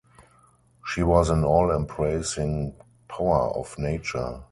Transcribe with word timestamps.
She 0.83 1.03
was 1.03 1.29
an 1.29 1.43
all-embracing 1.43 2.73
power 3.07 3.51
of 3.55 3.77
nature. 3.77 4.41